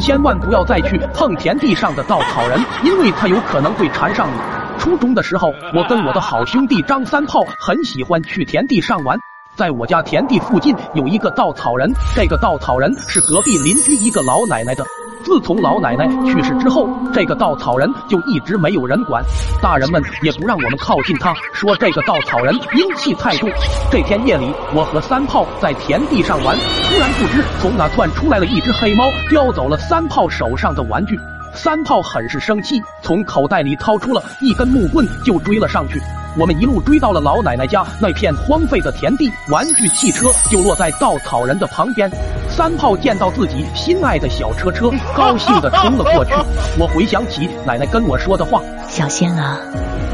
[0.00, 4.38] 千万不要再去碰田地上的稻草人，因为他有可能会缠上你。
[4.78, 9.16] 初中的时候，我跟我的好兄弟张三炮很喜欢去田地上玩。
[9.56, 14.84] 在我家田地附近有一个稻草人，这个稻草人是隔壁邻居一个老奶奶的。
[15.24, 19.24] 自从老奶奶去世之后，这个稻草人就一直没有人管，
[19.62, 23.50] 大人们也不让我们靠近他，说这个稻草人阴气太重。
[23.90, 31.18] 这天夜里，我和三炮在田地上玩，突然不知从哪窜出来了一只黑猫，叼走了三炮手上的玩具。
[31.54, 36.00] 三炮很是生气，从口袋里掏出了一根木棍就追了上去。
[36.36, 42.10] 我们一路追到了老奶奶家那片荒废的田地，玩具汽车就落在稻草人的旁边。
[42.54, 46.32] 三炮见到自己心爱的小车车， 高兴地冲了过去。
[46.78, 49.58] 我回想起奶奶跟我说的话：“小仙啊，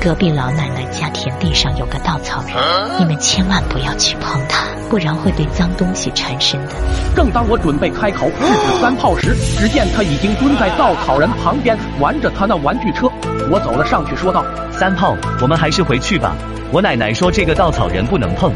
[0.00, 2.56] 隔壁老奶奶家田地上有个稻草人，
[2.98, 6.72] 你们千万不要去碰它，不然会被脏东西缠身的。”
[7.14, 13.08] 正当我准备开口制止三炮时，只见他已经蹲在稻草人旁边玩着他那玩具车。
[13.50, 14.42] 我走了上去，说道。
[14.70, 16.34] 三炮，我们还是回去吧。
[16.72, 18.50] 我奶奶说这个稻草人不能碰。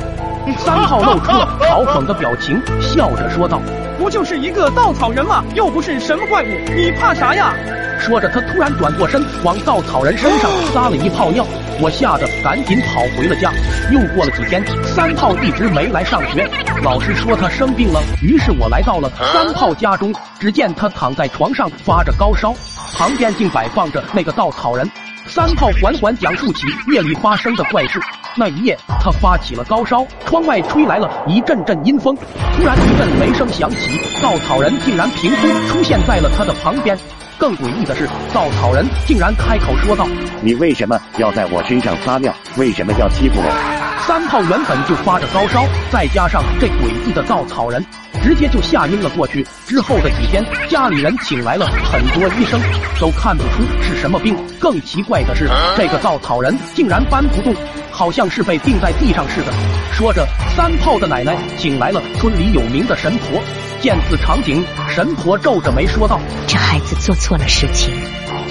[0.55, 3.61] 三炮露出了嘲讽的表情，笑着说道
[3.99, 5.45] ：“不就是一个稻草人吗？
[5.55, 7.55] 又不是什么怪物，你怕啥呀？”
[7.99, 11.45] 说着，他突然转过身，往稻草人身上 撒了一泡尿。
[11.81, 13.51] 我吓得赶紧跑回了家。
[13.91, 16.49] 又过了几天，三炮一直没来上学，
[16.83, 18.01] 老师说他生病了。
[18.23, 22.55] 于是我来到了三炮家中，只见他躺在床上发着高烧，
[22.97, 24.89] 旁边竟摆放着那个稻草人。
[25.27, 28.01] 三炮缓缓讲述起夜里发生的怪事。
[28.39, 32.15] 那一夜，他发起了高烧，窗外吹来了一阵阵阴风，
[32.55, 36.97] 突然一阵雷声响起，稻草人竟然凭空出现在了他的旁边。
[37.39, 40.07] 更诡异的是，稻草人竟然开口说道
[40.43, 42.35] ：“你为什么要在我身上撒尿？
[42.59, 43.76] 为什么要欺负我？”
[44.07, 47.85] 三炮原本就发着高烧，再加上这诡异的稻草人，
[48.23, 49.45] 直接就吓晕了过去。
[49.67, 52.61] 之后的几天，家里人请来了很多医生，
[53.01, 54.37] 都看不出是什么病。
[54.61, 57.55] 更奇怪的是，这个稻草人竟然搬不动，
[57.91, 59.53] 好像是被钉在地上似的。
[59.93, 63.41] 说着，三炮的奶奶请来了村里有名的神婆。
[63.81, 67.93] 见此场景，神婆皱着眉说道：“这孩子做错了事情，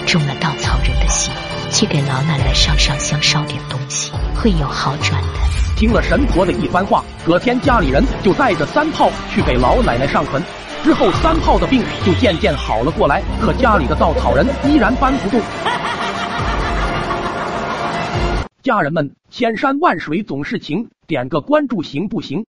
[0.06, 1.32] 中了稻草人的邪。”
[1.72, 5.25] 去给老奶奶上上香，烧点东西，会有好转的。
[5.76, 10.42] 听了神婆的一番话，隔天家里人就带着三炮去给老奶奶上坟。
[10.84, 15.42] 之后，三炮的病就渐渐好了过来，可家里的稻草人依然搬不动。
[18.64, 22.46] 家人们，千山万水总是情，点个关注行不行？